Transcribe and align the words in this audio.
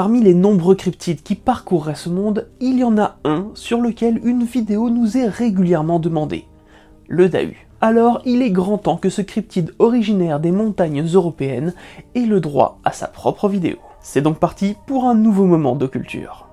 Parmi 0.00 0.22
les 0.22 0.32
nombreux 0.32 0.76
cryptides 0.76 1.22
qui 1.22 1.34
parcourraient 1.34 1.94
ce 1.94 2.08
monde, 2.08 2.48
il 2.58 2.78
y 2.78 2.84
en 2.84 2.96
a 2.96 3.18
un 3.24 3.48
sur 3.52 3.82
lequel 3.82 4.18
une 4.24 4.44
vidéo 4.44 4.88
nous 4.88 5.18
est 5.18 5.28
régulièrement 5.28 5.98
demandée. 5.98 6.46
Le 7.06 7.28
Dahu. 7.28 7.68
Alors 7.82 8.22
il 8.24 8.40
est 8.40 8.50
grand 8.50 8.78
temps 8.78 8.96
que 8.96 9.10
ce 9.10 9.20
cryptide 9.20 9.74
originaire 9.78 10.40
des 10.40 10.52
montagnes 10.52 11.04
européennes 11.04 11.74
ait 12.14 12.24
le 12.24 12.40
droit 12.40 12.78
à 12.82 12.92
sa 12.92 13.08
propre 13.08 13.46
vidéo. 13.46 13.76
C'est 14.00 14.22
donc 14.22 14.38
parti 14.38 14.74
pour 14.86 15.04
un 15.04 15.14
nouveau 15.14 15.44
moment 15.44 15.76
de 15.76 15.86
culture. 15.86 16.48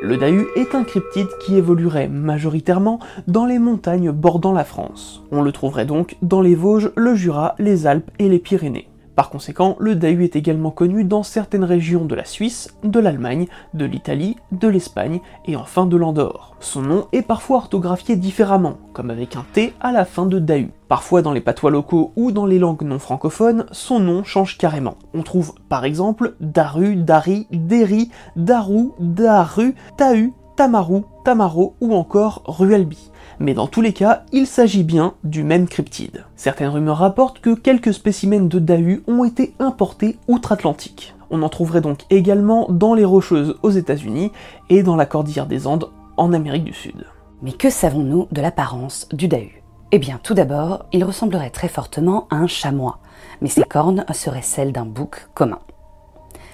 Le 0.00 0.16
Dahu 0.16 0.46
est 0.54 0.76
un 0.76 0.84
cryptide 0.84 1.30
qui 1.44 1.56
évoluerait 1.56 2.06
majoritairement 2.06 3.00
dans 3.26 3.44
les 3.44 3.58
montagnes 3.58 4.12
bordant 4.12 4.52
la 4.52 4.62
France. 4.62 5.24
On 5.32 5.42
le 5.42 5.50
trouverait 5.50 5.86
donc 5.86 6.16
dans 6.22 6.40
les 6.40 6.54
Vosges, 6.54 6.92
le 6.94 7.16
Jura, 7.16 7.56
les 7.58 7.88
Alpes 7.88 8.12
et 8.20 8.28
les 8.28 8.38
Pyrénées. 8.38 8.91
Par 9.14 9.28
conséquent, 9.28 9.76
le 9.78 9.94
Dahu 9.94 10.24
est 10.24 10.36
également 10.36 10.70
connu 10.70 11.04
dans 11.04 11.22
certaines 11.22 11.64
régions 11.64 12.06
de 12.06 12.14
la 12.14 12.24
Suisse, 12.24 12.74
de 12.82 12.98
l'Allemagne, 12.98 13.46
de 13.74 13.84
l'Italie, 13.84 14.36
de 14.52 14.68
l'Espagne 14.68 15.20
et 15.44 15.54
enfin 15.54 15.84
de 15.84 15.96
l'Andorre. 15.96 16.56
Son 16.60 16.80
nom 16.80 17.06
est 17.12 17.22
parfois 17.22 17.58
orthographié 17.58 18.16
différemment, 18.16 18.78
comme 18.94 19.10
avec 19.10 19.36
un 19.36 19.44
T 19.52 19.74
à 19.80 19.92
la 19.92 20.06
fin 20.06 20.24
de 20.24 20.38
Dahu. 20.38 20.70
Parfois 20.88 21.20
dans 21.20 21.32
les 21.32 21.40
patois 21.40 21.70
locaux 21.70 22.12
ou 22.16 22.32
dans 22.32 22.46
les 22.46 22.58
langues 22.58 22.82
non 22.82 22.98
francophones, 22.98 23.66
son 23.70 24.00
nom 24.00 24.24
change 24.24 24.56
carrément. 24.56 24.96
On 25.12 25.22
trouve 25.22 25.54
par 25.68 25.84
exemple 25.84 26.34
Daru, 26.40 26.96
Dari, 26.96 27.46
Deri, 27.50 28.10
Daru, 28.36 28.92
Daru, 28.98 29.74
Tahu, 29.98 30.32
Tamaru, 30.56 31.02
Tamaro 31.24 31.76
ou 31.80 31.94
encore 31.94 32.42
Ruelbi 32.46 33.11
mais 33.42 33.54
dans 33.54 33.66
tous 33.66 33.80
les 33.80 33.92
cas, 33.92 34.22
il 34.32 34.46
s'agit 34.46 34.84
bien 34.84 35.14
du 35.24 35.42
même 35.42 35.66
cryptide. 35.66 36.24
Certaines 36.36 36.68
rumeurs 36.68 36.98
rapportent 36.98 37.40
que 37.40 37.54
quelques 37.54 37.92
spécimens 37.92 38.48
de 38.48 38.60
Dahu 38.60 39.02
ont 39.08 39.24
été 39.24 39.52
importés 39.58 40.16
outre-Atlantique. 40.28 41.14
On 41.28 41.42
en 41.42 41.48
trouverait 41.48 41.80
donc 41.80 42.02
également 42.10 42.66
dans 42.70 42.94
les 42.94 43.04
Rocheuses 43.04 43.56
aux 43.62 43.70
États-Unis 43.70 44.30
et 44.70 44.84
dans 44.84 44.94
la 44.94 45.06
Cordillère 45.06 45.46
des 45.46 45.66
Andes 45.66 45.90
en 46.16 46.32
Amérique 46.32 46.64
du 46.64 46.72
Sud. 46.72 47.04
Mais 47.42 47.52
que 47.52 47.68
savons-nous 47.68 48.28
de 48.30 48.40
l'apparence 48.40 49.08
du 49.12 49.26
Dahu 49.26 49.64
Eh 49.90 49.98
bien, 49.98 50.20
tout 50.22 50.34
d'abord, 50.34 50.86
il 50.92 51.02
ressemblerait 51.02 51.50
très 51.50 51.68
fortement 51.68 52.28
à 52.30 52.36
un 52.36 52.46
chamois, 52.46 53.00
mais 53.40 53.48
ses 53.48 53.64
cornes 53.64 54.04
seraient 54.12 54.42
celles 54.42 54.72
d'un 54.72 54.86
bouc 54.86 55.26
commun. 55.34 55.58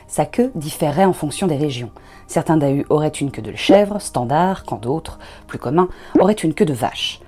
Sa 0.06 0.24
queue 0.24 0.50
différerait 0.54 1.04
en 1.04 1.12
fonction 1.12 1.46
des 1.46 1.58
régions. 1.58 1.90
Certains 2.28 2.58
dahus 2.58 2.84
auraient 2.90 3.08
une 3.08 3.30
queue 3.30 3.42
de 3.42 3.56
chèvre, 3.56 4.00
standard, 4.00 4.64
quand 4.64 4.82
d'autres, 4.82 5.18
plus 5.46 5.58
communs, 5.58 5.88
auraient 6.20 6.34
une 6.34 6.54
queue 6.54 6.66
de 6.66 6.74
vache. 6.74 7.20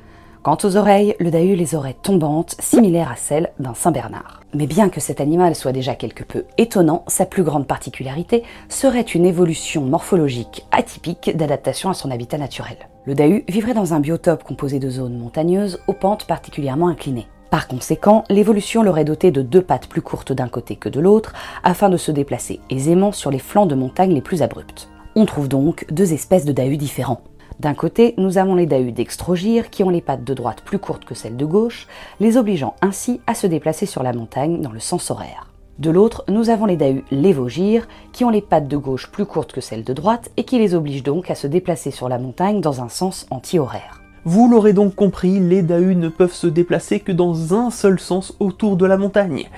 Quant 0.42 0.58
aux 0.62 0.76
oreilles, 0.76 1.16
le 1.20 1.30
dahu 1.30 1.54
les 1.54 1.74
aurait 1.74 1.96
tombantes, 2.02 2.54
similaires 2.58 3.10
à 3.10 3.16
celles 3.16 3.52
d'un 3.58 3.74
Saint-Bernard. 3.74 4.40
Mais 4.54 4.66
bien 4.66 4.88
que 4.88 5.00
cet 5.00 5.20
animal 5.20 5.54
soit 5.54 5.72
déjà 5.72 5.94
quelque 5.94 6.24
peu 6.24 6.44
étonnant, 6.56 7.04
sa 7.08 7.26
plus 7.26 7.42
grande 7.42 7.66
particularité 7.66 8.42
serait 8.68 9.00
une 9.00 9.26
évolution 9.26 9.82
morphologique 9.82 10.66
atypique 10.70 11.36
d'adaptation 11.36 11.90
à 11.90 11.94
son 11.94 12.10
habitat 12.10 12.38
naturel. 12.38 12.76
Le 13.04 13.14
dahu 13.14 13.44
vivrait 13.48 13.74
dans 13.74 13.92
un 13.92 14.00
biotope 14.00 14.44
composé 14.44 14.78
de 14.78 14.88
zones 14.88 15.18
montagneuses 15.18 15.80
aux 15.86 15.94
pentes 15.94 16.26
particulièrement 16.26 16.88
inclinées. 16.88 17.28
Par 17.50 17.66
conséquent, 17.66 18.24
l'évolution 18.30 18.84
l'aurait 18.84 19.04
doté 19.04 19.32
de 19.32 19.42
deux 19.42 19.62
pattes 19.62 19.88
plus 19.88 20.02
courtes 20.02 20.32
d'un 20.32 20.48
côté 20.48 20.76
que 20.76 20.88
de 20.88 21.00
l'autre, 21.00 21.32
afin 21.64 21.88
de 21.88 21.96
se 21.96 22.12
déplacer 22.12 22.60
aisément 22.70 23.10
sur 23.10 23.32
les 23.32 23.40
flancs 23.40 23.66
de 23.66 23.74
montagnes 23.74 24.14
les 24.14 24.20
plus 24.20 24.42
abruptes. 24.42 24.88
On 25.16 25.26
trouve 25.26 25.48
donc 25.48 25.84
deux 25.90 26.12
espèces 26.12 26.44
de 26.44 26.52
dahus 26.52 26.76
différents. 26.76 27.22
D'un 27.58 27.74
côté, 27.74 28.14
nous 28.18 28.38
avons 28.38 28.54
les 28.54 28.66
dahus 28.66 28.92
d'extrogir 28.92 29.68
qui 29.68 29.82
ont 29.82 29.90
les 29.90 30.00
pattes 30.00 30.24
de 30.24 30.32
droite 30.32 30.62
plus 30.64 30.78
courtes 30.78 31.04
que 31.04 31.16
celles 31.16 31.36
de 31.36 31.44
gauche, 31.44 31.88
les 32.20 32.36
obligeant 32.36 32.76
ainsi 32.82 33.20
à 33.26 33.34
se 33.34 33.48
déplacer 33.48 33.84
sur 33.84 34.04
la 34.04 34.12
montagne 34.12 34.60
dans 34.60 34.72
le 34.72 34.80
sens 34.80 35.10
horaire. 35.10 35.48
De 35.80 35.90
l'autre, 35.90 36.24
nous 36.28 36.50
avons 36.50 36.66
les 36.66 36.76
dahus 36.76 37.04
lévogir 37.10 37.88
qui 38.12 38.24
ont 38.24 38.30
les 38.30 38.42
pattes 38.42 38.68
de 38.68 38.76
gauche 38.76 39.10
plus 39.10 39.26
courtes 39.26 39.52
que 39.52 39.60
celles 39.60 39.84
de 39.84 39.92
droite 39.92 40.30
et 40.36 40.44
qui 40.44 40.58
les 40.58 40.74
obligent 40.74 41.02
donc 41.02 41.30
à 41.30 41.34
se 41.34 41.48
déplacer 41.48 41.90
sur 41.90 42.08
la 42.08 42.18
montagne 42.18 42.60
dans 42.60 42.80
un 42.80 42.88
sens 42.88 43.26
anti-horaire. 43.30 43.99
Vous 44.24 44.50
l'aurez 44.50 44.74
donc 44.74 44.94
compris, 44.94 45.40
les 45.40 45.62
Dahus 45.62 45.96
ne 45.96 46.08
peuvent 46.08 46.34
se 46.34 46.46
déplacer 46.46 47.00
que 47.00 47.12
dans 47.12 47.54
un 47.54 47.70
seul 47.70 47.98
sens 47.98 48.34
autour 48.38 48.76
de 48.76 48.84
la 48.84 48.98
montagne. 48.98 49.48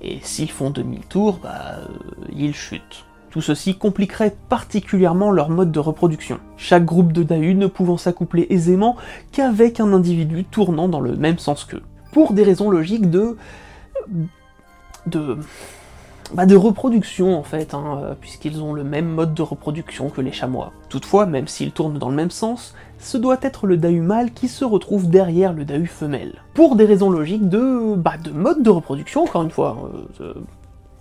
Et 0.00 0.20
s'ils 0.22 0.50
font 0.50 0.70
demi-tour, 0.70 1.40
bah, 1.42 1.78
euh, 1.78 1.86
ils 2.36 2.54
chutent. 2.54 3.04
Tout 3.30 3.40
ceci 3.40 3.76
compliquerait 3.76 4.36
particulièrement 4.48 5.30
leur 5.30 5.48
mode 5.48 5.72
de 5.72 5.78
reproduction, 5.78 6.38
chaque 6.58 6.84
groupe 6.84 7.12
de 7.12 7.22
Dahus 7.22 7.54
ne 7.54 7.66
pouvant 7.66 7.96
s'accoupler 7.96 8.46
aisément 8.50 8.96
qu'avec 9.32 9.80
un 9.80 9.92
individu 9.94 10.44
tournant 10.44 10.86
dans 10.86 11.00
le 11.00 11.16
même 11.16 11.38
sens 11.38 11.64
qu'eux. 11.64 11.82
Pour 12.12 12.34
des 12.34 12.42
raisons 12.42 12.70
logiques 12.70 13.10
de... 13.10 13.38
de... 15.06 15.38
Bah 16.34 16.46
de 16.46 16.56
reproduction 16.56 17.38
en 17.38 17.42
fait, 17.42 17.74
hein, 17.74 18.00
euh, 18.02 18.14
puisqu'ils 18.18 18.62
ont 18.62 18.72
le 18.72 18.84
même 18.84 19.06
mode 19.06 19.34
de 19.34 19.42
reproduction 19.42 20.08
que 20.08 20.22
les 20.22 20.32
chamois. 20.32 20.72
Toutefois, 20.88 21.26
même 21.26 21.46
s'ils 21.46 21.72
tournent 21.72 21.98
dans 21.98 22.08
le 22.08 22.16
même 22.16 22.30
sens, 22.30 22.74
ce 22.98 23.18
doit 23.18 23.36
être 23.42 23.66
le 23.66 23.76
dahu 23.76 24.00
mâle 24.00 24.32
qui 24.32 24.48
se 24.48 24.64
retrouve 24.64 25.10
derrière 25.10 25.52
le 25.52 25.66
dahu 25.66 25.86
femelle. 25.86 26.42
Pour 26.54 26.74
des 26.74 26.86
raisons 26.86 27.10
logiques 27.10 27.50
de... 27.50 27.94
bah 27.96 28.14
de 28.16 28.30
mode 28.30 28.62
de 28.62 28.70
reproduction, 28.70 29.24
encore 29.24 29.42
une 29.42 29.50
fois. 29.50 29.90
Euh, 30.22 30.32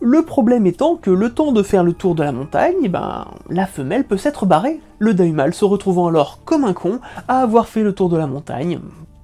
le 0.01 0.23
problème 0.23 0.65
étant 0.65 0.97
que 0.97 1.11
le 1.11 1.33
temps 1.33 1.53
de 1.53 1.63
faire 1.63 1.85
le 1.85 1.93
tour 1.93 2.13
de 2.13 2.23
la 2.23 2.33
montagne, 2.33 2.89
ben, 2.89 3.27
la 3.49 3.67
femelle 3.67 4.03
peut 4.03 4.17
s'être 4.17 4.45
barrée. 4.45 4.81
Le 4.99 5.13
dahu 5.13 5.31
mâle 5.31 5.53
se 5.53 5.63
retrouvant 5.63 6.07
alors 6.07 6.39
comme 6.43 6.65
un 6.65 6.73
con 6.73 6.99
à 7.29 7.41
avoir 7.41 7.67
fait 7.67 7.83
le 7.83 7.93
tour 7.93 8.09
de 8.09 8.17
la 8.17 8.27
montagne, 8.27 8.79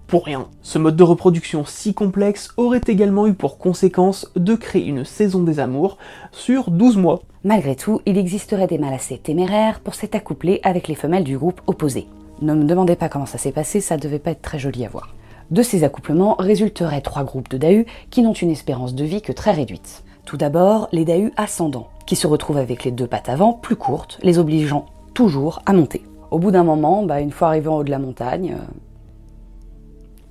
pour 0.07 0.25
rien. 0.25 0.47
Ce 0.61 0.79
mode 0.79 0.95
de 0.95 1.03
reproduction 1.03 1.65
si 1.65 1.93
complexe 1.93 2.49
aurait 2.57 2.81
également 2.87 3.27
eu 3.27 3.33
pour 3.33 3.57
conséquence 3.57 4.31
de 4.35 4.55
créer 4.55 4.85
une 4.85 5.05
saison 5.05 5.43
des 5.43 5.59
amours 5.59 5.97
sur 6.31 6.71
12 6.71 6.97
mois. 6.97 7.21
Malgré 7.43 7.75
tout, 7.75 8.01
il 8.05 8.17
existerait 8.17 8.67
des 8.67 8.77
mâles 8.77 8.93
assez 8.93 9.17
téméraires 9.17 9.79
pour 9.81 9.95
s'être 9.95 10.15
accouplés 10.15 10.59
avec 10.63 10.87
les 10.87 10.95
femelles 10.95 11.23
du 11.23 11.37
groupe 11.37 11.61
opposé. 11.67 12.07
Ne 12.41 12.53
me 12.53 12.63
demandez 12.63 12.95
pas 12.95 13.09
comment 13.09 13.25
ça 13.25 13.37
s'est 13.37 13.51
passé, 13.51 13.81
ça 13.81 13.97
devait 13.97 14.19
pas 14.19 14.31
être 14.31 14.41
très 14.41 14.59
joli 14.59 14.85
à 14.85 14.89
voir. 14.89 15.13
De 15.51 15.61
ces 15.61 15.83
accouplements 15.83 16.35
résulteraient 16.39 17.01
trois 17.01 17.23
groupes 17.23 17.49
de 17.49 17.57
dahus 17.57 17.85
qui 18.09 18.21
n'ont 18.21 18.33
une 18.33 18.51
espérance 18.51 18.95
de 18.95 19.05
vie 19.05 19.21
que 19.21 19.31
très 19.31 19.51
réduite. 19.51 20.03
Tout 20.25 20.37
d'abord, 20.37 20.89
les 20.91 21.05
dahus 21.05 21.31
ascendants, 21.37 21.87
qui 22.05 22.17
se 22.17 22.27
retrouvent 22.27 22.57
avec 22.57 22.83
les 22.83 22.91
deux 22.91 23.07
pattes 23.07 23.29
avant 23.29 23.53
plus 23.53 23.77
courtes, 23.77 24.19
les 24.23 24.39
obligeant 24.39 24.85
toujours 25.13 25.61
à 25.65 25.73
monter. 25.73 26.03
Au 26.31 26.39
bout 26.39 26.51
d'un 26.51 26.65
moment, 26.65 27.03
bah, 27.03 27.21
une 27.21 27.31
fois 27.31 27.47
arrivés 27.47 27.69
en 27.69 27.77
haut 27.77 27.83
de 27.83 27.89
la 27.89 27.99
montagne, 27.99 28.57
euh, 28.59 28.63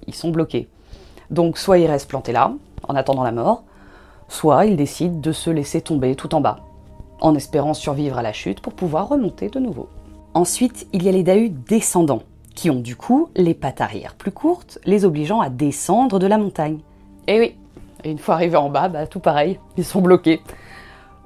ils 0.06 0.14
sont 0.14 0.30
bloqués. 0.30 0.68
Donc 1.30 1.58
soit 1.58 1.78
ils 1.78 1.86
restent 1.86 2.08
plantés 2.08 2.32
là, 2.32 2.52
en 2.88 2.94
attendant 2.94 3.24
la 3.24 3.32
mort, 3.32 3.64
soit 4.28 4.66
il 4.66 4.76
décide 4.76 5.20
de 5.20 5.32
se 5.32 5.50
laisser 5.50 5.80
tomber 5.80 6.14
tout 6.14 6.34
en 6.34 6.40
bas, 6.40 6.60
en 7.20 7.34
espérant 7.34 7.74
survivre 7.74 8.18
à 8.18 8.22
la 8.22 8.32
chute 8.32 8.60
pour 8.60 8.74
pouvoir 8.74 9.08
remonter 9.08 9.48
de 9.48 9.58
nouveau. 9.58 9.88
Ensuite, 10.34 10.86
il 10.92 11.02
y 11.02 11.08
a 11.08 11.12
les 11.12 11.22
dahus 11.22 11.50
descendants, 11.50 12.22
qui 12.54 12.70
ont 12.70 12.80
du 12.80 12.96
coup 12.96 13.28
les 13.36 13.54
pattes 13.54 13.80
arrière 13.80 14.14
plus 14.14 14.32
courtes, 14.32 14.78
les 14.84 15.04
obligeant 15.04 15.40
à 15.40 15.50
descendre 15.50 16.18
de 16.18 16.26
la 16.26 16.38
montagne. 16.38 16.78
Et 17.28 17.38
oui, 17.38 17.56
une 18.04 18.18
fois 18.18 18.34
arrivés 18.34 18.56
en 18.56 18.70
bas, 18.70 18.88
bah, 18.88 19.06
tout 19.06 19.20
pareil, 19.20 19.58
ils 19.76 19.84
sont 19.84 20.00
bloqués. 20.00 20.40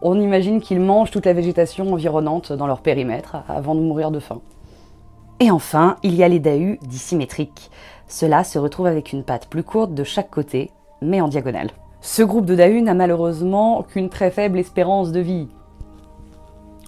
On 0.02 0.18
imagine 0.18 0.60
qu'ils 0.60 0.80
mangent 0.80 1.10
toute 1.10 1.26
la 1.26 1.32
végétation 1.32 1.92
environnante 1.92 2.52
dans 2.52 2.66
leur 2.66 2.80
périmètre 2.80 3.36
avant 3.48 3.74
de 3.74 3.80
mourir 3.80 4.10
de 4.10 4.18
faim. 4.18 4.40
Et 5.40 5.50
enfin, 5.50 5.96
il 6.02 6.14
y 6.14 6.22
a 6.22 6.28
les 6.28 6.38
dahus 6.38 6.78
dissymétriques. 6.82 7.70
Ceux-là 8.10 8.42
se 8.42 8.58
retrouvent 8.58 8.86
avec 8.86 9.12
une 9.12 9.22
patte 9.22 9.46
plus 9.46 9.62
courte 9.62 9.94
de 9.94 10.02
chaque 10.02 10.30
côté, 10.30 10.72
mais 11.00 11.20
en 11.20 11.28
diagonale. 11.28 11.70
Ce 12.00 12.22
groupe 12.22 12.44
de 12.44 12.56
dahus 12.56 12.82
n'a 12.82 12.92
malheureusement 12.92 13.84
qu'une 13.84 14.08
très 14.08 14.32
faible 14.32 14.58
espérance 14.58 15.12
de 15.12 15.20
vie. 15.20 15.46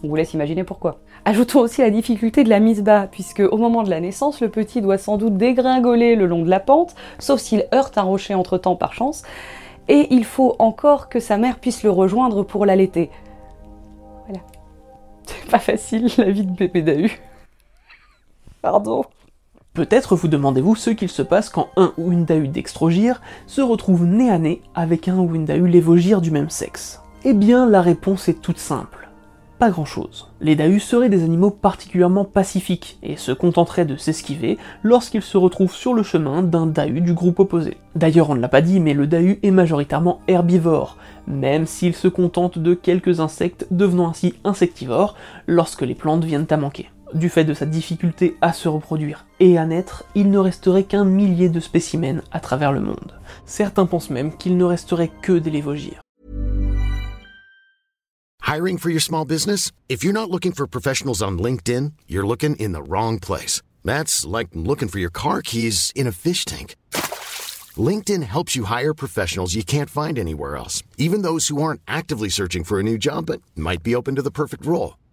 On 0.02 0.08
vous 0.08 0.16
laisse 0.16 0.34
imaginer 0.34 0.64
pourquoi. 0.64 0.98
Ajoutons 1.24 1.60
aussi 1.60 1.80
la 1.80 1.90
difficulté 1.90 2.42
de 2.42 2.48
la 2.48 2.58
mise 2.58 2.82
bas, 2.82 3.06
puisque 3.06 3.38
au 3.38 3.56
moment 3.56 3.84
de 3.84 3.90
la 3.90 4.00
naissance, 4.00 4.40
le 4.40 4.48
petit 4.48 4.80
doit 4.80 4.98
sans 4.98 5.16
doute 5.16 5.36
dégringoler 5.36 6.16
le 6.16 6.26
long 6.26 6.42
de 6.42 6.50
la 6.50 6.58
pente, 6.58 6.96
sauf 7.20 7.38
s'il 7.38 7.68
heurte 7.72 7.98
un 7.98 8.02
rocher 8.02 8.34
entre-temps 8.34 8.74
par 8.74 8.92
chance, 8.92 9.22
et 9.86 10.08
il 10.10 10.24
faut 10.24 10.56
encore 10.58 11.08
que 11.08 11.20
sa 11.20 11.38
mère 11.38 11.60
puisse 11.60 11.84
le 11.84 11.90
rejoindre 11.90 12.42
pour 12.42 12.66
l'allaiter. 12.66 13.10
Voilà. 14.26 14.42
C'est 15.26 15.50
pas 15.50 15.60
facile 15.60 16.08
la 16.18 16.32
vie 16.32 16.46
de 16.46 16.56
bébé 16.56 16.82
Dahu. 16.82 17.12
Pardon. 18.60 19.04
Peut-être 19.74 20.16
vous 20.16 20.28
demandez-vous 20.28 20.76
ce 20.76 20.90
qu'il 20.90 21.08
se 21.08 21.22
passe 21.22 21.48
quand 21.48 21.68
un 21.76 21.92
ou 21.96 22.12
une 22.12 22.24
Dahu 22.24 22.48
dextrogire 22.48 23.22
se 23.46 23.60
retrouve 23.60 24.04
nez 24.04 24.30
à 24.30 24.38
nez 24.38 24.62
avec 24.74 25.08
un 25.08 25.18
ou 25.18 25.34
une 25.34 25.46
Dahu 25.46 25.66
lévogire 25.66 26.20
du 26.20 26.30
même 26.30 26.50
sexe. 26.50 27.00
Eh 27.24 27.32
bien, 27.32 27.66
la 27.66 27.80
réponse 27.80 28.28
est 28.28 28.42
toute 28.42 28.58
simple 28.58 29.02
pas 29.62 29.70
grand-chose. 29.70 30.26
Les 30.40 30.56
Dahus 30.56 30.80
seraient 30.80 31.08
des 31.08 31.22
animaux 31.22 31.50
particulièrement 31.50 32.24
pacifiques 32.24 32.98
et 33.04 33.14
se 33.14 33.30
contenteraient 33.30 33.84
de 33.84 33.94
s'esquiver 33.94 34.58
lorsqu'ils 34.82 35.22
se 35.22 35.38
retrouvent 35.38 35.72
sur 35.72 35.94
le 35.94 36.02
chemin 36.02 36.42
d'un 36.42 36.66
Dahu 36.66 37.00
du 37.00 37.12
groupe 37.12 37.38
opposé. 37.38 37.76
D'ailleurs, 37.94 38.30
on 38.30 38.34
ne 38.34 38.40
l'a 38.40 38.48
pas 38.48 38.60
dit, 38.60 38.80
mais 38.80 38.92
le 38.92 39.06
Dahu 39.06 39.38
est 39.40 39.52
majoritairement 39.52 40.18
herbivore, 40.26 40.96
même 41.28 41.66
s'il 41.66 41.94
se 41.94 42.08
contente 42.08 42.58
de 42.58 42.74
quelques 42.74 43.20
insectes, 43.20 43.68
devenant 43.70 44.08
ainsi 44.08 44.34
insectivore 44.42 45.14
lorsque 45.46 45.82
les 45.82 45.94
plantes 45.94 46.24
viennent 46.24 46.48
à 46.50 46.56
manquer. 46.56 46.90
Du 47.14 47.28
fait 47.28 47.44
de 47.44 47.54
sa 47.54 47.66
difficulté 47.66 48.36
à 48.40 48.52
se 48.52 48.68
reproduire 48.68 49.26
et 49.38 49.58
à 49.58 49.66
naître, 49.66 50.04
il 50.14 50.30
ne 50.30 50.38
resterait 50.38 50.84
qu'un 50.84 51.04
millier 51.04 51.48
de 51.48 51.60
spécimens 51.60 52.22
à 52.30 52.40
travers 52.40 52.72
le 52.72 52.80
monde. 52.80 53.12
Certains 53.44 53.86
pensent 53.86 54.10
même 54.10 54.36
qu'il 54.36 54.56
ne 54.56 54.64
resterait 54.64 55.10
que 55.20 55.32
des 55.32 55.50
lévogirs. 55.50 56.00
Hiring 58.46 58.78
for 58.78 58.90
your 58.90 59.00
small 59.00 59.24
business? 59.24 59.72
If 59.88 60.02
you're 60.02 60.12
not 60.12 60.30
looking 60.30 60.52
for 60.52 60.66
professionals 60.66 61.22
on 61.22 61.38
LinkedIn, 61.38 61.92
you're 62.06 62.26
looking 62.26 62.56
in 62.56 62.72
the 62.72 62.82
wrong 62.82 63.18
place. 63.18 63.62
That's 63.84 64.26
like 64.26 64.48
looking 64.54 64.88
for 64.88 64.98
your 64.98 65.10
car 65.10 65.42
keys 65.42 65.92
in 65.94 66.06
a 66.06 66.12
fish 66.12 66.44
tank. 66.44 66.76
LinkedIn 67.76 68.22
helps 68.24 68.54
you 68.54 68.64
hire 68.64 68.92
professionals 68.92 69.54
you 69.54 69.64
can't 69.64 69.88
find 69.88 70.18
anywhere 70.18 70.56
else, 70.56 70.82
even 70.98 71.22
those 71.22 71.48
who 71.48 71.62
aren't 71.62 71.80
actively 71.88 72.28
searching 72.28 72.64
for 72.64 72.78
a 72.78 72.82
new 72.82 72.98
job 72.98 73.26
but 73.26 73.40
might 73.56 73.82
be 73.82 73.94
open 73.94 74.16
to 74.16 74.22
the 74.22 74.30
perfect 74.30 74.66
role. 74.66 74.94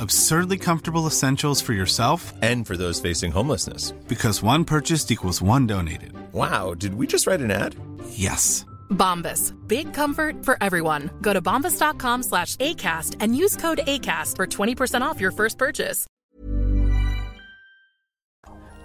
Absurdly 0.00 0.56
comfortable 0.56 1.06
essentials 1.06 1.60
for 1.60 1.74
yourself 1.74 2.32
and 2.40 2.66
for 2.66 2.74
those 2.74 3.00
facing 3.00 3.30
homelessness. 3.30 3.90
Because 4.08 4.42
one 4.42 4.64
purchased 4.64 5.10
equals 5.10 5.42
one 5.42 5.66
donated. 5.66 6.14
Wow, 6.32 6.72
did 6.72 6.94
we 6.94 7.06
just 7.06 7.26
write 7.26 7.42
an 7.42 7.50
ad? 7.50 7.76
Yes. 8.08 8.64
Bombas. 8.88 9.52
Big 9.68 9.92
comfort 9.92 10.42
for 10.42 10.56
everyone. 10.62 11.10
Go 11.20 11.34
to 11.34 11.42
bombas.com 11.42 12.22
slash 12.22 12.56
ACAST 12.56 13.16
and 13.20 13.36
use 13.36 13.56
code 13.56 13.80
ACAST 13.86 14.36
for 14.36 14.46
20% 14.46 15.02
off 15.02 15.20
your 15.20 15.32
first 15.32 15.58
purchase. 15.58 16.06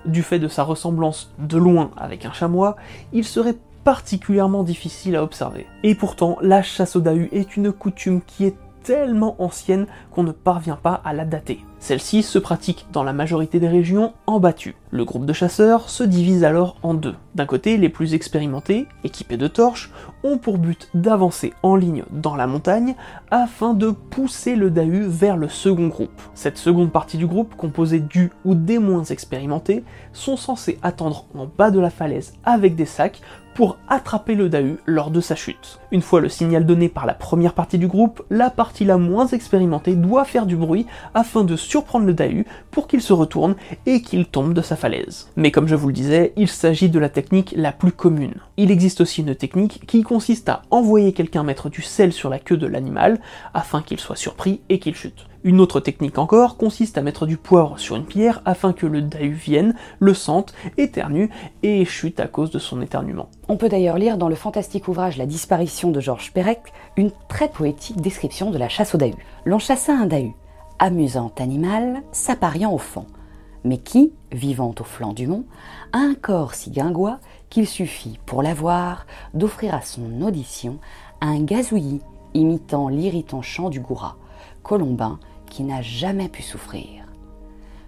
Du 0.06 0.22
fait 0.22 0.38
de 0.38 0.50
sa 0.50 0.64
ressemblance 0.64 1.30
de 1.40 1.58
loin 1.58 1.92
avec 1.96 2.26
un 2.26 2.34
chamois, 2.34 2.76
il 3.14 3.24
serait 3.24 3.56
particulièrement 3.86 4.64
difficile 4.64 5.16
à 5.16 5.24
observer. 5.24 5.66
Et 5.84 5.96
pourtant, 5.96 6.38
la 6.42 6.62
chasse 6.62 6.98
au 6.98 7.00
dahu 7.00 7.30
est 7.32 7.56
une 7.56 7.72
coutume 7.72 8.22
qui 8.22 8.46
est 8.46 8.58
tellement 8.86 9.36
ancienne 9.40 9.88
qu'on 10.12 10.24
ne 10.24 10.32
parvient 10.32 10.78
pas 10.78 11.02
à 11.04 11.12
la 11.12 11.26
dater. 11.26 11.66
Celle-ci 11.80 12.24
se 12.24 12.40
pratique 12.40 12.88
dans 12.94 13.04
la 13.04 13.14
majorité 13.14 13.60
des 13.60 13.68
régions 13.68 14.14
en 14.28 14.40
battu. 14.40 14.76
Le 14.92 15.06
groupe 15.06 15.26
de 15.26 15.34
chasseurs 15.34 15.90
se 15.90 16.04
divise 16.04 16.44
alors 16.44 16.78
en 16.84 16.94
deux. 16.94 17.16
D'un 17.34 17.46
côté, 17.46 17.78
les 17.78 17.90
plus 17.90 18.14
expérimentés, 18.14 18.88
équipés 19.04 19.38
de 19.38 19.48
torches, 19.48 19.92
ont 20.24 20.38
pour 20.38 20.58
but 20.58 20.90
d'avancer 20.94 21.54
en 21.64 21.76
ligne 21.76 22.04
dans 22.12 22.36
la 22.36 22.48
montagne 22.48 22.96
afin 23.30 23.74
de 23.74 23.90
pousser 23.90 24.56
le 24.56 24.72
Dahu 24.72 25.02
vers 25.08 25.38
le 25.38 25.50
second 25.50 25.88
groupe. 25.88 26.22
Cette 26.34 26.58
seconde 26.58 26.92
partie 26.92 27.18
du 27.18 27.28
groupe, 27.28 27.56
composée 27.56 28.00
du 28.00 28.32
ou 28.46 28.56
des 28.56 28.80
moins 28.80 29.04
expérimentés, 29.04 29.84
sont 30.14 30.38
censés 30.38 30.80
attendre 30.82 31.26
en 31.38 31.46
bas 31.46 31.72
de 31.72 31.80
la 31.80 31.90
falaise 31.90 32.34
avec 32.46 32.76
des 32.76 32.86
sacs 32.86 33.22
pour 33.56 33.78
attraper 33.88 34.36
le 34.36 34.50
Dahu 34.50 34.78
lors 34.86 35.10
de 35.10 35.22
sa 35.22 35.36
chute. 35.36 35.80
Une 35.92 36.02
fois 36.02 36.19
le 36.19 36.30
signal 36.30 36.66
donné 36.66 36.90
par 36.90 37.06
la 37.06 37.13
première 37.13 37.54
partie 37.54 37.78
du 37.78 37.88
groupe, 37.88 38.22
la 38.30 38.50
partie 38.50 38.84
la 38.84 38.98
moins 38.98 39.28
expérimentée 39.28 39.96
doit 39.96 40.25
faire 40.25 40.46
du 40.46 40.57
bruit 40.57 40.86
afin 41.13 41.46
de 41.46 41.56
surprendre 41.56 42.06
le 42.06 42.13
Dahu 42.13 42.46
pour 42.69 42.88
qu'il 42.88 43.02
se 43.02 43.13
retourne 43.13 43.56
et 43.86 44.02
qu'il 44.02 44.25
tombe 44.25 44.54
de 44.54 44.62
sa 44.62 44.75
falaise. 44.75 45.31
Mais 45.38 45.52
comme 45.52 45.69
je 45.69 45.75
vous 45.75 45.88
le 45.88 45.94
disais, 45.94 46.34
il 46.36 46.50
s'agit 46.50 46.90
de 46.90 47.00
la 47.00 47.10
technique 47.10 47.54
la 47.57 47.72
plus 47.72 47.94
commune. 47.94 48.36
Il 48.57 48.72
existe 48.72 49.00
aussi 49.00 49.22
une 49.22 49.36
technique 49.36 49.88
qui 49.88 50.04
consiste 50.04 50.50
à 50.50 50.63
envoyer 50.69 51.13
quelqu'un 51.13 51.44
mettre 51.44 51.69
du 51.69 51.81
sel 51.81 52.12
sur 52.12 52.30
la 52.30 52.40
queue 52.40 52.58
de 52.58 52.68
l'animal 52.68 53.22
afin 53.54 53.81
qu'il 53.81 54.00
soit 54.00 54.18
surpris 54.18 54.60
et 54.68 54.80
qu'il 54.80 54.96
chute. 54.96 55.28
Une 55.46 55.62
autre 55.62 55.80
technique 55.80 56.18
encore 56.18 56.58
consiste 56.58 56.98
à 56.98 57.04
mettre 57.04 57.28
du 57.28 57.38
poivre 57.38 57.78
sur 57.78 57.96
une 57.96 58.08
pierre 58.08 58.42
afin 58.46 58.74
que 58.74 58.88
le 58.88 59.04
dahu 59.04 59.30
vienne, 59.30 59.75
le 60.00 60.16
sente, 60.16 60.56
éternue 60.80 61.30
et 61.62 61.86
chute 61.86 62.20
à 62.20 62.25
cause 62.25 62.50
de 62.50 62.58
son 62.58 62.82
éternuement. 62.82 63.30
On 63.48 63.56
peut 63.56 63.70
d'ailleurs 63.70 64.00
lire 64.00 64.18
dans 64.18 64.28
le 64.28 64.34
fantastique 64.34 64.88
ouvrage 64.88 65.18
La 65.18 65.28
disparition 65.28 65.92
de 65.92 66.00
Georges 66.00 66.34
Perec 66.34 66.74
une 66.98 67.12
très 67.30 67.48
poétique 67.48 68.02
description 68.02 68.50
de 68.50 68.58
la 68.58 68.70
chasse 68.70 68.96
au 68.96 68.98
dahu. 68.98 69.14
L'on 69.46 69.60
chassa 69.60 69.94
un 69.94 70.08
dahu, 70.08 70.32
amusant 70.80 71.32
animal, 71.38 72.02
s'appariant 72.12 72.74
au 72.74 72.80
fond, 72.80 73.06
mais 73.64 73.78
qui, 73.78 74.14
vivant 74.32 74.74
au 74.80 74.84
flanc 74.84 75.14
du 75.14 75.28
mont, 75.28 75.46
a 75.94 76.00
un 76.00 76.16
corps 76.16 76.56
si 76.56 76.72
guingois 76.72 77.20
qu'il 77.52 77.68
suffit, 77.68 78.18
pour 78.25 78.42
l'avoir, 78.42 79.06
d'offrir 79.36 79.75
à 79.75 79.82
son 79.82 80.24
audition 80.24 80.80
un 81.22 81.40
gazouillis 81.40 82.02
imitant 82.34 82.88
l'irritant 82.88 83.44
chant 83.44 83.70
du 83.70 83.80
goura, 83.80 84.18
colombin 84.64 85.20
qui 85.56 85.64
n'a 85.64 85.82
jamais 85.82 86.28
pu 86.28 86.42
souffrir. 86.42 87.06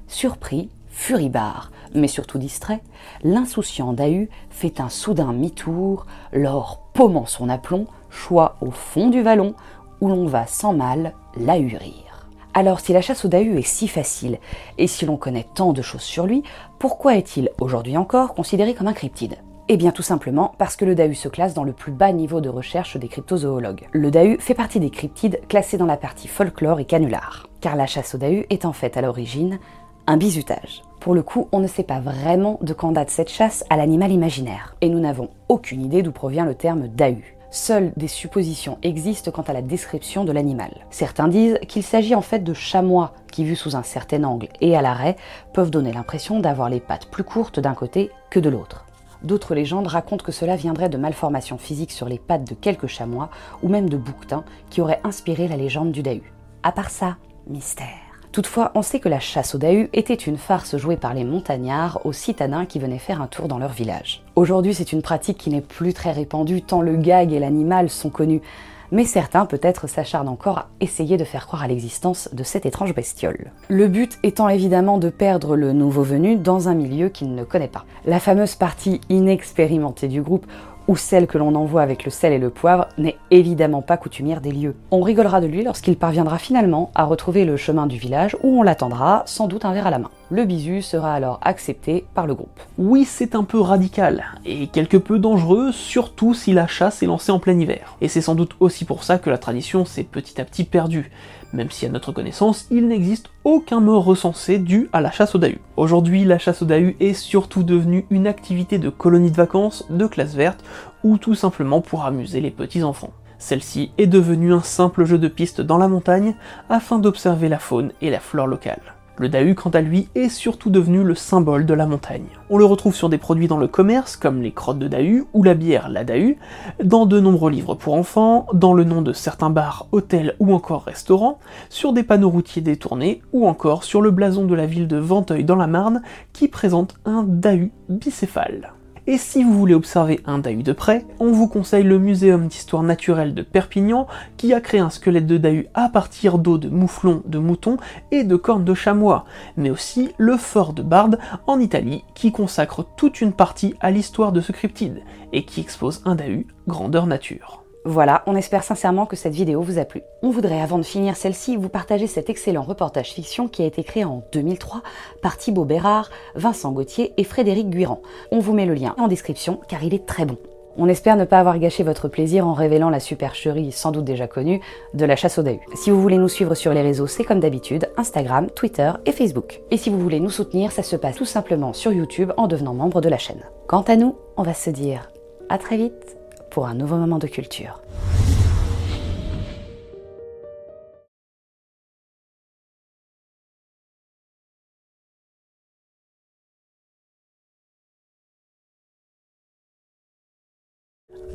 Surpris, 0.08 0.70
furibard, 0.88 1.70
mais 1.94 2.08
surtout 2.08 2.38
distrait, 2.38 2.82
l'insouciant 3.24 3.92
Dahu 3.92 4.30
fait 4.50 4.80
un 4.80 4.88
soudain 4.88 5.34
mi-tour, 5.34 6.06
l'or 6.32 6.80
paumant 6.94 7.26
son 7.26 7.50
aplomb, 7.50 7.86
choix 8.10 8.56
au 8.62 8.72
fond 8.72 9.10
du 9.10 9.22
vallon, 9.22 9.54
où 10.00 10.08
l'on 10.08 10.28
va 10.28 10.48
sans 10.48 10.72
mal 10.72 11.14
l'ahurir. 11.36 12.30
Alors 12.54 12.80
si 12.80 12.94
la 12.94 13.02
chasse 13.02 13.26
au 13.26 13.28
Dahu 13.28 13.58
est 13.58 13.68
si 13.68 13.90
facile, 13.90 14.40
et 14.78 14.88
si 14.88 15.06
l'on 15.06 15.18
connaît 15.18 15.48
tant 15.54 15.74
de 15.74 15.82
choses 15.82 16.00
sur 16.00 16.26
lui, 16.26 16.44
pourquoi 16.80 17.18
est-il 17.18 17.50
aujourd'hui 17.60 17.98
encore 17.98 18.34
considéré 18.34 18.76
comme 18.76 18.88
un 18.88 18.94
cryptide? 18.94 19.36
Eh 19.70 19.78
bien 19.78 19.92
tout 19.92 20.04
simplement 20.04 20.54
parce 20.58 20.76
que 20.76 20.86
le 20.86 20.96
Dahu 20.96 21.16
se 21.16 21.28
classe 21.28 21.54
dans 21.54 21.64
le 21.64 21.74
plus 21.74 21.92
bas 21.92 22.12
niveau 22.12 22.42
de 22.42 22.50
recherche 22.50 22.98
des 22.98 23.08
cryptozoologues. 23.08 23.88
Le 23.92 24.12
Dahu 24.12 24.38
fait 24.40 24.54
partie 24.54 24.80
des 24.80 24.90
cryptides 24.90 25.42
classés 25.48 25.78
dans 25.78 25.86
la 25.86 25.98
partie 25.98 26.28
folklore 26.28 26.80
et 26.80 26.86
canular, 26.86 27.48
car 27.60 27.76
la 27.76 27.86
chasse 27.86 28.16
au 28.16 28.18
Dahu 28.18 28.46
est 28.50 28.66
en 28.66 28.74
fait 28.74 28.98
à 28.98 29.02
l'origine 29.02 29.60
un 30.08 30.18
bizutage. 30.18 30.84
Pour 31.02 31.14
le 31.14 31.22
coup, 31.22 31.48
on 31.52 31.60
ne 31.60 31.68
sait 31.68 31.84
pas 31.84 32.00
vraiment 32.00 32.60
de 32.62 32.74
quand 32.74 32.94
date 32.94 33.10
cette 33.10 33.30
chasse 33.30 33.66
à 33.70 33.78
l'animal 33.78 34.12
imaginaire, 34.12 34.76
et 34.82 34.90
nous 34.90 35.00
n'avons 35.00 35.30
aucune 35.50 35.82
idée 35.82 36.02
d'où 36.02 36.12
provient 36.12 36.46
le 36.46 36.56
terme 36.56 36.88
Dahu. 36.88 37.38
Seules 37.50 37.92
des 37.96 38.08
suppositions 38.08 38.78
existent 38.84 39.32
quant 39.32 39.42
à 39.44 39.54
la 39.54 39.62
description 39.62 40.26
de 40.26 40.32
l'animal. 40.32 40.72
Certains 40.90 41.28
disent 41.28 41.60
qu'il 41.68 41.84
s'agit 41.84 42.16
en 42.16 42.22
fait 42.22 42.44
de 42.44 42.54
chamois 42.54 43.14
qui, 43.32 43.46
vus 43.46 43.56
sous 43.56 43.76
un 43.76 43.84
certain 43.84 44.24
angle 44.24 44.50
et 44.60 44.76
à 44.76 44.82
l'arrêt, 44.82 45.16
peuvent 45.54 45.72
donner 45.72 45.94
l'impression 45.94 46.40
d'avoir 46.40 46.70
les 46.70 46.82
pattes 46.82 47.10
plus 47.10 47.24
courtes 47.24 47.60
d'un 47.60 47.74
côté 47.74 48.12
que 48.30 48.40
de 48.40 48.50
l'autre. 48.50 48.87
D'autres 49.24 49.56
légendes 49.56 49.88
racontent 49.88 50.24
que 50.24 50.32
cela 50.32 50.56
viendrait 50.56 50.90
de 50.90 50.98
malformations 50.98 51.58
physiques 51.58 51.92
sur 51.92 52.08
les 52.08 52.20
pattes 52.20 52.48
de 52.48 52.56
quelques 52.56 52.88
chamois 52.88 53.30
ou 53.64 53.70
même 53.70 53.90
de 53.90 53.98
bouquetins 53.98 54.44
qui 54.70 54.82
auraient 54.82 55.02
inspiré 55.04 55.48
la 55.48 55.58
légende 55.58 55.92
du 55.92 56.04
Dahu. 56.04 56.34
À 56.64 56.72
part 56.72 56.90
ça, 56.90 57.18
mystère. 57.48 57.88
Toutefois, 58.32 58.72
on 58.76 58.84
sait 58.84 59.00
que 59.00 59.10
la 59.10 59.20
chasse 59.20 59.56
au 59.56 59.58
Dahu 59.58 59.90
était 59.94 60.14
une 60.14 60.38
farce 60.38 60.78
jouée 60.78 60.98
par 60.98 61.14
les 61.14 61.24
montagnards 61.24 62.06
aux 62.06 62.14
citadins 62.14 62.66
qui 62.66 62.78
venaient 62.78 63.00
faire 63.00 63.22
un 63.22 63.28
tour 63.28 63.48
dans 63.48 63.58
leur 63.58 63.72
village. 63.72 64.24
Aujourd'hui, 64.36 64.76
c'est 64.76 64.94
une 64.94 65.02
pratique 65.02 65.38
qui 65.38 65.50
n'est 65.50 65.62
plus 65.62 65.94
très 65.94 66.12
répandue 66.12 66.62
tant 66.62 66.82
le 66.82 66.98
gag 66.98 67.34
et 67.34 67.40
l'animal 67.40 67.90
sont 67.90 68.10
connus 68.10 68.42
mais 68.92 69.06
certains 69.06 69.46
peut-être 69.46 69.88
s'acharnent 69.88 70.28
encore 70.28 70.58
à 70.58 70.68
essayer 70.80 71.18
de 71.18 71.24
faire 71.24 71.48
croire 71.48 71.64
à 71.64 71.68
l'existence 71.68 72.30
de 72.34 72.44
cette 72.44 72.66
étrange 72.66 72.94
bestiole. 72.94 73.52
Le 73.70 73.88
but 73.88 74.18
étant 74.24 74.50
évidemment 74.50 74.98
de 74.98 75.10
perdre 75.10 75.56
le 75.56 75.74
nouveau 75.74 76.04
venu 76.04 76.36
dans 76.36 76.70
un 76.70 76.74
milieu 76.74 77.10
qu'il 77.10 77.36
ne 77.36 77.44
connaît 77.44 77.68
pas. 77.68 77.86
La 78.06 78.20
fameuse 78.20 78.56
partie 78.56 79.02
inexpérimentée 79.10 80.08
du 80.08 80.22
groupe 80.22 80.46
ou 80.88 80.96
celle 80.96 81.28
que 81.28 81.38
l'on 81.38 81.56
envoie 81.56 81.82
avec 81.82 82.06
le 82.06 82.12
sel 82.12 82.34
et 82.34 82.38
le 82.38 82.50
poivre 82.50 82.88
n'est 82.98 83.18
évidemment 83.32 83.82
pas 83.82 83.98
coutumière 83.98 84.42
des 84.42 84.52
lieux. 84.52 84.76
On 84.92 85.02
rigolera 85.02 85.42
de 85.42 85.48
lui 85.48 85.64
lorsqu'il 85.64 85.98
parviendra 85.98 86.38
finalement 86.38 86.92
à 86.96 87.04
retrouver 87.04 87.46
le 87.46 87.58
chemin 87.58 87.88
du 87.88 87.98
village 87.98 88.38
où 88.44 88.60
on 88.60 88.64
l'attendra, 88.64 89.24
sans 89.26 89.48
doute 89.48 89.66
un 89.66 89.74
verre 89.74 89.88
à 89.88 89.92
la 89.92 90.00
main. 90.00 90.12
Le 90.30 90.44
bisu 90.44 90.82
sera 90.82 91.14
alors 91.14 91.40
accepté 91.42 92.06
par 92.14 92.28
le 92.28 92.36
groupe. 92.36 92.60
Oui, 92.78 93.06
c'est 93.06 93.36
un 93.36 93.44
peu 93.44 93.60
radical, 93.60 94.26
et 94.46 94.68
quelque 94.68 94.98
peu 94.98 95.20
dangereux, 95.20 95.72
surtout 95.72 96.34
si 96.34 96.52
la 96.52 96.68
chasse 96.68 97.02
est 97.02 97.06
lancée 97.06 97.32
en 97.32 97.40
plein 97.40 97.58
hiver. 97.58 97.96
Et 98.02 98.10
c'est 98.10 98.22
sans 98.22 98.36
doute 98.36 98.56
aussi 98.60 98.84
pour 98.84 99.04
ça 99.04 99.18
que 99.18 99.30
la 99.30 99.38
tradition 99.38 99.86
s'est 99.86 100.04
petit 100.04 100.42
à 100.42 100.46
petit 100.46 100.66
perdue, 100.66 101.12
même 101.54 101.72
si 101.72 101.86
à 101.86 101.90
notre 101.90 102.12
connaissance, 102.12 102.68
il 102.72 102.88
n'existe 102.88 103.30
aucun 103.44 103.80
mort 103.80 104.04
recensé 104.04 104.58
dû 104.58 104.90
à 104.94 105.02
la 105.02 105.12
chasse 105.12 105.36
au 105.36 105.38
dahu. 105.38 105.60
Aujourd'hui, 105.76 106.26
la 106.26 106.40
chasse 106.40 106.62
au 106.62 106.66
dahu 106.66 106.96
est 107.00 107.14
surtout 107.14 107.64
devenue 107.64 108.06
une 108.10 108.28
activité 108.28 108.78
de 108.78 108.90
colonie 108.90 109.32
de 109.32 109.38
vacances, 109.38 109.86
de 109.90 110.08
classe 110.08 110.36
verte, 110.36 110.64
ou 111.04 111.18
tout 111.18 111.36
simplement 111.36 111.82
pour 111.82 112.06
amuser 112.06 112.42
les 112.42 112.52
petits 112.52 112.84
enfants. 112.84 113.14
Celle-ci 113.40 113.92
est 113.98 114.08
devenue 114.08 114.54
un 114.54 114.62
simple 114.62 115.06
jeu 115.06 115.18
de 115.18 115.28
piste 115.28 115.62
dans 115.62 115.78
la 115.78 115.88
montagne 115.88 116.36
afin 116.70 117.00
d'observer 117.00 117.50
la 117.50 117.60
faune 117.60 117.92
et 118.02 118.10
la 118.10 118.20
flore 118.20 118.48
locale. 118.48 118.97
Le 119.20 119.30
dahu, 119.30 119.56
quant 119.56 119.72
à 119.72 119.82
lui, 119.82 120.10
est 120.14 120.30
surtout 120.30 120.70
devenu 120.70 121.04
le 121.04 121.16
symbole 121.16 121.66
de 121.66 121.74
la 121.74 121.88
montagne. 121.88 122.28
On 122.52 122.60
le 122.60 122.66
retrouve 122.66 122.94
sur 122.94 123.10
des 123.10 123.18
produits 123.18 123.48
dans 123.48 123.58
le 123.58 123.68
commerce, 123.68 124.16
comme 124.16 124.44
les 124.44 124.52
crottes 124.52 124.78
de 124.78 124.88
dahu 124.88 125.26
ou 125.34 125.42
la 125.42 125.56
bière 125.56 125.90
la 125.90 126.04
dahu, 126.04 126.38
dans 126.84 127.08
de 127.08 127.20
nombreux 127.20 127.50
livres 127.50 127.74
pour 127.74 127.96
enfants, 127.96 128.46
dans 128.54 128.76
le 128.76 128.84
nom 128.84 129.02
de 129.02 129.14
certains 129.14 129.50
bars, 129.50 129.88
hôtels 129.92 130.36
ou 130.40 130.54
encore 130.54 130.84
restaurants, 130.84 131.40
sur 131.70 131.94
des 131.94 132.04
panneaux 132.04 132.30
routiers 132.30 132.62
détournés, 132.62 133.24
ou 133.34 133.48
encore 133.48 133.84
sur 133.84 134.04
le 134.04 134.12
blason 134.12 134.46
de 134.46 134.54
la 134.54 134.68
ville 134.68 134.88
de 134.88 134.98
Venteuil 134.98 135.44
dans 135.44 135.56
la 135.56 135.68
Marne, 135.68 136.04
qui 136.32 136.48
présente 136.48 136.94
un 137.06 137.24
dahu 137.24 137.72
bicéphale. 137.90 138.77
Et 139.10 139.18
si 139.18 139.42
vous 139.42 139.54
voulez 139.54 139.74
observer 139.74 140.20
un 140.26 140.38
dahu 140.38 140.64
de 140.64 140.74
près, 140.74 141.06
on 141.22 141.32
vous 141.32 141.48
conseille 141.48 141.86
le 141.86 141.98
Muséum 141.98 142.48
d'histoire 142.48 142.84
naturelle 142.84 143.34
de 143.34 143.42
Perpignan 143.42 144.06
qui 144.36 144.54
a 144.54 144.60
créé 144.60 144.82
un 144.82 144.90
squelette 144.90 145.26
de 145.26 145.38
dahu 145.38 145.68
à 145.74 145.88
partir 145.88 146.38
d'os 146.38 146.60
de 146.60 146.68
mouflons, 146.68 147.24
de 147.26 147.40
moutons 147.40 147.78
et 148.12 148.26
de 148.26 148.36
cornes 148.36 148.66
de 148.66 148.74
chamois, 148.74 149.24
mais 149.56 149.70
aussi 149.70 150.10
le 150.18 150.36
fort 150.36 150.74
de 150.74 150.82
Barde 150.82 151.20
en 151.48 151.62
Italie 151.62 152.04
qui 152.16 152.34
consacre 152.34 152.86
toute 152.98 153.22
une 153.22 153.32
partie 153.32 153.76
à 153.80 153.92
l'histoire 153.92 154.34
de 154.34 154.42
ce 154.42 154.52
cryptide 154.52 155.04
et 155.32 155.46
qui 155.46 155.62
expose 155.62 156.02
un 156.04 156.16
dahu 156.16 156.46
grandeur 156.68 157.08
nature. 157.08 157.67
Voilà, 157.90 158.22
on 158.26 158.36
espère 158.36 158.64
sincèrement 158.64 159.06
que 159.06 159.16
cette 159.16 159.34
vidéo 159.34 159.62
vous 159.62 159.80
a 159.80 159.86
plu. 159.86 160.02
On 160.22 160.30
voudrait, 160.30 160.60
avant 160.60 160.78
de 160.78 160.84
finir 160.84 161.16
celle-ci, 161.16 161.56
vous 161.56 161.70
partager 161.70 162.06
cet 162.06 162.30
excellent 162.30 162.64
reportage 162.64 163.14
fiction 163.14 163.48
qui 163.48 163.64
a 163.64 163.66
été 163.66 163.82
créé 163.82 164.04
en 164.04 164.24
2003 164.34 164.82
par 165.22 165.38
Thibaut 165.38 165.64
Bérard, 165.64 166.10
Vincent 166.36 166.74
Gauthier 166.74 167.14
et 167.16 167.24
Frédéric 167.24 167.70
Guirand. 167.70 168.02
On 168.30 168.40
vous 168.40 168.52
met 168.52 168.66
le 168.66 168.74
lien 168.74 168.94
en 168.98 169.08
description 169.08 169.62
car 169.70 169.86
il 169.86 169.94
est 169.94 170.06
très 170.06 170.26
bon. 170.26 170.36
On 170.76 170.90
espère 170.90 171.16
ne 171.16 171.24
pas 171.24 171.40
avoir 171.40 171.60
gâché 171.60 171.84
votre 171.84 172.10
plaisir 172.10 172.46
en 172.46 172.52
révélant 172.52 172.90
la 172.90 173.00
supercherie, 173.00 173.72
sans 173.72 173.92
doute 173.92 174.04
déjà 174.04 174.28
connue, 174.28 174.60
de 174.94 175.06
la 175.06 175.16
chasse 175.16 175.38
au 175.38 175.42
dahu. 175.42 175.60
Si 175.74 175.90
vous 175.90 176.02
voulez 176.02 176.18
nous 176.18 176.28
suivre 176.28 176.56
sur 176.56 176.74
les 176.74 176.82
réseaux, 176.82 177.08
c'est 177.08 177.24
comme 177.24 177.40
d'habitude, 177.40 177.90
Instagram, 177.96 178.50
Twitter 178.50 178.92
et 179.06 179.14
Facebook. 179.14 179.62
Et 179.72 179.78
si 179.78 179.90
vous 179.90 180.00
voulez 180.02 180.20
nous 180.20 180.30
soutenir, 180.30 180.74
ça 180.74 180.84
se 180.84 180.98
passe 180.98 181.16
tout 181.16 181.24
simplement 181.24 181.72
sur 181.72 181.94
YouTube 181.94 182.34
en 182.36 182.48
devenant 182.48 182.74
membre 182.74 183.00
de 183.00 183.08
la 183.08 183.18
chaîne. 183.18 183.46
Quant 183.66 183.84
à 183.84 183.96
nous, 183.96 184.18
on 184.36 184.44
va 184.44 184.54
se 184.54 184.72
dire 184.72 185.10
à 185.48 185.58
très 185.58 185.78
vite 185.78 186.17
pour 186.58 186.66
un 186.66 186.74
nouveau 186.74 186.96
moment 186.96 187.20
de 187.20 187.28
culture. 187.28 187.84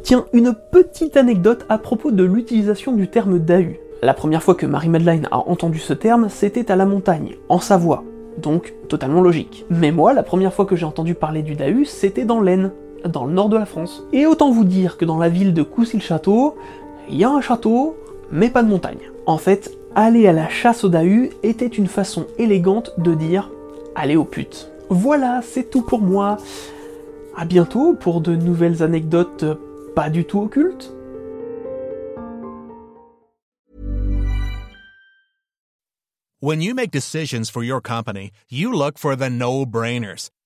Tiens, 0.03 0.27
une 0.33 0.57
petite 0.73 1.17
anecdote 1.17 1.67
à 1.69 1.79
propos 1.79 2.11
de 2.11 2.25
l'utilisation 2.25 2.93
du 2.93 3.07
terme 3.07 3.39
Dahu. 3.39 3.79
La 4.03 4.15
première 4.15 4.43
fois 4.43 4.57
que 4.57 4.67
Marie-Madeleine 4.67 5.29
a 5.31 5.39
entendu 5.49 5.79
ce 5.79 5.93
terme, 5.93 6.31
c'était 6.31 6.73
à 6.73 6.75
la 6.75 6.85
montagne, 6.85 7.37
en 7.49 7.61
Savoie. 7.61 8.03
Donc, 8.39 8.75
totalement 8.89 9.21
logique. 9.21 9.67
Mais 9.71 9.93
moi, 9.93 10.15
la 10.15 10.25
première 10.25 10.53
fois 10.53 10.67
que 10.67 10.75
j'ai 10.75 10.85
entendu 10.85 11.15
parler 11.15 11.43
du 11.43 11.55
Dahu, 11.55 11.85
c'était 11.85 12.25
dans 12.25 12.41
l'Aisne 12.41 12.73
dans 13.09 13.25
le 13.25 13.33
nord 13.33 13.49
de 13.49 13.57
la 13.57 13.67
France. 13.67 14.03
Et 14.13 14.27
autant 14.27 14.51
vous 14.51 14.65
dire 14.65 14.97
que 14.97 15.05
dans 15.05 15.19
la 15.19 15.29
ville 15.29 15.55
de 15.55 15.63
Coucy-le-Château, 15.63 16.57
il 17.09 17.17
y 17.17 17.25
a 17.25 17.31
un 17.31 17.41
château, 17.41 17.97
mais 18.31 18.51
pas 18.51 18.63
de 18.63 18.69
montagne. 18.69 19.11
En 19.27 19.39
fait, 19.39 19.73
aller 19.95 20.27
à 20.27 20.33
la 20.33 20.49
chasse 20.49 20.85
au 20.85 20.89
Dahu 20.89 21.31
était 21.43 21.67
une 21.67 21.87
façon 21.87 22.27
élégante 22.39 22.93
de 22.99 23.15
dire 23.15 23.51
aller 23.95 24.17
aux 24.17 24.25
putes. 24.25 24.71
Voilà, 24.89 25.41
c'est 25.43 25.71
tout 25.71 25.83
pour 25.83 26.01
moi. 26.01 26.39
À 27.37 27.45
bientôt 27.45 27.95
pour 27.95 28.21
de 28.21 28.35
nouvelles 28.37 28.83
anecdotes 28.83 29.45
pas 29.95 30.11
du 30.11 30.25
tout 30.25 30.41
occultes. 30.41 30.91
When 36.41 36.61
you 36.61 36.75
make 36.75 36.91
decisions 36.91 37.49
for 37.49 37.63
your 37.63 37.81
company, 37.81 38.33
you 38.51 38.73
look 38.73 38.99
for 38.99 39.15
the 39.15 39.31
no-brainers. 39.31 40.29